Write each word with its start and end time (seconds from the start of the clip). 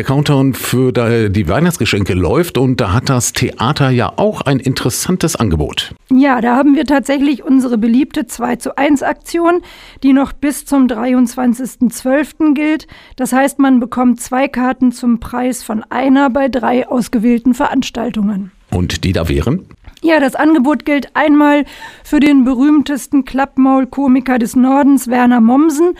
Der 0.00 0.06
Countdown 0.06 0.54
für 0.54 0.92
die 1.28 1.46
Weihnachtsgeschenke 1.46 2.14
läuft 2.14 2.56
und 2.56 2.80
da 2.80 2.94
hat 2.94 3.10
das 3.10 3.34
Theater 3.34 3.90
ja 3.90 4.14
auch 4.16 4.40
ein 4.40 4.58
interessantes 4.58 5.36
Angebot. 5.36 5.94
Ja, 6.10 6.40
da 6.40 6.56
haben 6.56 6.74
wir 6.74 6.86
tatsächlich 6.86 7.44
unsere 7.44 7.76
beliebte 7.76 8.26
2 8.26 8.56
zu 8.56 8.78
1 8.78 9.02
Aktion, 9.02 9.60
die 10.02 10.14
noch 10.14 10.32
bis 10.32 10.64
zum 10.64 10.86
23.12. 10.86 12.54
gilt. 12.54 12.86
Das 13.16 13.34
heißt, 13.34 13.58
man 13.58 13.78
bekommt 13.78 14.22
zwei 14.22 14.48
Karten 14.48 14.90
zum 14.90 15.20
Preis 15.20 15.62
von 15.62 15.84
einer 15.90 16.30
bei 16.30 16.48
drei 16.48 16.88
ausgewählten 16.88 17.52
Veranstaltungen. 17.52 18.52
Und 18.70 19.04
die 19.04 19.12
da 19.12 19.28
wären? 19.28 19.66
Ja, 20.02 20.18
das 20.18 20.34
Angebot 20.34 20.86
gilt 20.86 21.14
einmal 21.14 21.66
für 22.04 22.20
den 22.20 22.44
berühmtesten 22.44 23.26
Klappmaulkomiker 23.26 24.38
des 24.38 24.56
Nordens, 24.56 25.08
Werner 25.08 25.42
Mommsen, 25.42 25.90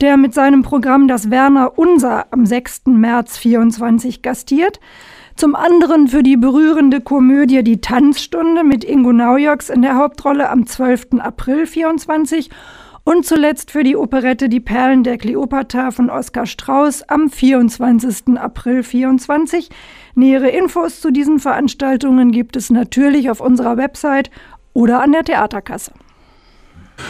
der 0.00 0.16
mit 0.16 0.34
seinem 0.34 0.62
Programm 0.62 1.06
Das 1.06 1.30
Werner 1.30 1.78
Unser 1.78 2.26
am 2.32 2.46
6. 2.46 2.86
März 2.86 3.38
24 3.38 4.22
gastiert. 4.22 4.80
Zum 5.36 5.54
anderen 5.54 6.08
für 6.08 6.24
die 6.24 6.36
berührende 6.36 7.00
Komödie 7.00 7.62
Die 7.62 7.80
Tanzstunde 7.80 8.64
mit 8.64 8.82
Ingo 8.82 9.12
Naujoks 9.12 9.70
in 9.70 9.82
der 9.82 9.94
Hauptrolle 9.94 10.50
am 10.50 10.66
12. 10.66 11.20
April 11.20 11.66
24 11.66 12.50
und 13.04 13.26
zuletzt 13.26 13.70
für 13.70 13.84
die 13.84 13.96
Operette 13.96 14.48
Die 14.48 14.60
Perlen 14.60 15.04
der 15.04 15.18
Kleopatra 15.18 15.90
von 15.90 16.10
Oskar 16.10 16.46
Strauß 16.46 17.02
am 17.08 17.30
24. 17.30 18.36
April 18.36 18.82
24. 18.82 19.68
Nähere 20.14 20.48
Infos 20.48 21.00
zu 21.00 21.10
diesen 21.12 21.38
Veranstaltungen 21.38 22.32
gibt 22.32 22.56
es 22.56 22.70
natürlich 22.70 23.30
auf 23.30 23.40
unserer 23.40 23.76
Website 23.76 24.30
oder 24.72 25.02
an 25.02 25.12
der 25.12 25.24
Theaterkasse. 25.24 25.92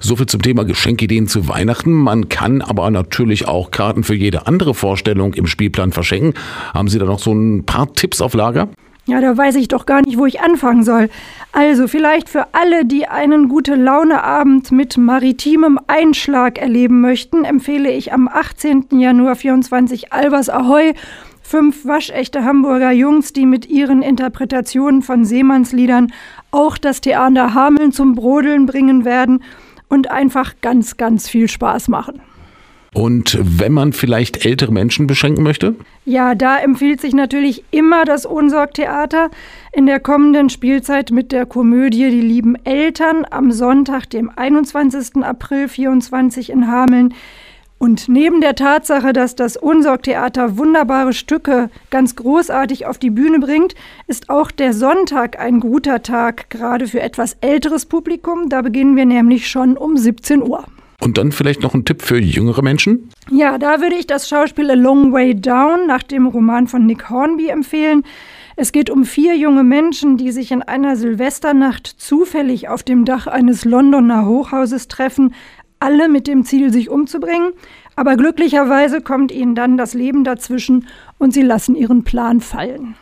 Soviel 0.00 0.26
zum 0.26 0.42
Thema 0.42 0.64
Geschenkideen 0.64 1.28
zu 1.28 1.48
Weihnachten. 1.48 1.92
Man 1.92 2.28
kann 2.28 2.62
aber 2.62 2.90
natürlich 2.90 3.46
auch 3.46 3.70
Karten 3.70 4.02
für 4.02 4.14
jede 4.14 4.46
andere 4.46 4.74
Vorstellung 4.74 5.34
im 5.34 5.46
Spielplan 5.46 5.92
verschenken. 5.92 6.34
Haben 6.74 6.88
Sie 6.88 6.98
da 6.98 7.06
noch 7.06 7.20
so 7.20 7.32
ein 7.32 7.64
paar 7.64 7.92
Tipps 7.94 8.20
auf 8.20 8.34
Lager? 8.34 8.68
Ja, 9.08 9.22
da 9.22 9.34
weiß 9.34 9.54
ich 9.54 9.68
doch 9.68 9.86
gar 9.86 10.02
nicht, 10.02 10.18
wo 10.18 10.26
ich 10.26 10.42
anfangen 10.42 10.82
soll. 10.82 11.08
Also 11.52 11.88
vielleicht 11.88 12.28
für 12.28 12.48
alle, 12.52 12.84
die 12.84 13.08
einen 13.08 13.48
gute 13.48 13.74
Launeabend 13.74 14.70
mit 14.70 14.98
maritimem 14.98 15.80
Einschlag 15.86 16.58
erleben 16.58 17.00
möchten, 17.00 17.44
empfehle 17.44 17.90
ich 17.90 18.12
am 18.12 18.28
18. 18.28 18.88
Januar 18.90 19.34
24 19.34 20.12
Albers 20.12 20.50
Ahoy 20.50 20.92
Fünf 21.40 21.86
waschechte 21.86 22.44
Hamburger 22.44 22.92
Jungs, 22.92 23.32
die 23.32 23.46
mit 23.46 23.70
ihren 23.70 24.02
Interpretationen 24.02 25.00
von 25.00 25.24
Seemannsliedern 25.24 26.12
auch 26.50 26.76
das 26.76 27.00
Theater 27.00 27.54
Hameln 27.54 27.90
zum 27.92 28.14
Brodeln 28.14 28.66
bringen 28.66 29.06
werden 29.06 29.42
und 29.88 30.10
einfach 30.10 30.56
ganz, 30.60 30.98
ganz 30.98 31.30
viel 31.30 31.48
Spaß 31.48 31.88
machen. 31.88 32.20
Und 32.94 33.38
wenn 33.40 33.72
man 33.72 33.92
vielleicht 33.92 34.46
ältere 34.46 34.72
Menschen 34.72 35.06
beschenken 35.06 35.42
möchte? 35.42 35.74
Ja, 36.04 36.34
da 36.34 36.58
empfiehlt 36.58 37.00
sich 37.00 37.12
natürlich 37.12 37.64
immer 37.70 38.04
das 38.04 38.28
Ohnsorg-Theater 38.28 39.30
in 39.72 39.86
der 39.86 40.00
kommenden 40.00 40.48
Spielzeit 40.48 41.10
mit 41.10 41.30
der 41.32 41.44
Komödie 41.44 42.10
Die 42.10 42.20
lieben 42.20 42.56
Eltern 42.64 43.26
am 43.30 43.52
Sonntag, 43.52 44.08
dem 44.10 44.30
21. 44.34 45.22
April 45.22 45.68
24 45.68 46.50
in 46.50 46.66
Hameln. 46.66 47.14
Und 47.78 48.08
neben 48.08 48.40
der 48.40 48.56
Tatsache, 48.56 49.12
dass 49.12 49.36
das 49.36 49.56
Unsorgtheater 49.56 50.58
wunderbare 50.58 51.12
Stücke 51.12 51.70
ganz 51.90 52.16
großartig 52.16 52.86
auf 52.86 52.98
die 52.98 53.10
Bühne 53.10 53.38
bringt, 53.38 53.76
ist 54.08 54.30
auch 54.30 54.50
der 54.50 54.72
Sonntag 54.72 55.38
ein 55.38 55.60
guter 55.60 56.02
Tag, 56.02 56.50
gerade 56.50 56.88
für 56.88 57.00
etwas 57.00 57.36
älteres 57.40 57.86
Publikum. 57.86 58.48
Da 58.48 58.62
beginnen 58.62 58.96
wir 58.96 59.06
nämlich 59.06 59.48
schon 59.48 59.76
um 59.76 59.96
17 59.96 60.42
Uhr. 60.42 60.64
Und 61.00 61.16
dann 61.16 61.30
vielleicht 61.30 61.62
noch 61.62 61.74
ein 61.74 61.84
Tipp 61.84 62.02
für 62.02 62.18
jüngere 62.18 62.62
Menschen? 62.62 63.10
Ja, 63.30 63.58
da 63.58 63.80
würde 63.80 63.94
ich 63.94 64.06
das 64.06 64.28
Schauspiel 64.28 64.70
A 64.70 64.74
Long 64.74 65.12
Way 65.12 65.40
Down 65.40 65.86
nach 65.86 66.02
dem 66.02 66.26
Roman 66.26 66.66
von 66.66 66.86
Nick 66.86 67.08
Hornby 67.08 67.48
empfehlen. 67.48 68.02
Es 68.56 68.72
geht 68.72 68.90
um 68.90 69.04
vier 69.04 69.36
junge 69.36 69.62
Menschen, 69.62 70.16
die 70.16 70.32
sich 70.32 70.50
in 70.50 70.62
einer 70.62 70.96
Silvesternacht 70.96 71.86
zufällig 71.86 72.68
auf 72.68 72.82
dem 72.82 73.04
Dach 73.04 73.28
eines 73.28 73.64
Londoner 73.64 74.26
Hochhauses 74.26 74.88
treffen, 74.88 75.34
alle 75.78 76.08
mit 76.08 76.26
dem 76.26 76.44
Ziel, 76.44 76.72
sich 76.72 76.90
umzubringen, 76.90 77.52
aber 77.94 78.16
glücklicherweise 78.16 79.00
kommt 79.00 79.30
ihnen 79.30 79.54
dann 79.54 79.76
das 79.76 79.94
Leben 79.94 80.24
dazwischen 80.24 80.88
und 81.18 81.32
sie 81.32 81.42
lassen 81.42 81.76
ihren 81.76 82.02
Plan 82.02 82.40
fallen. 82.40 82.96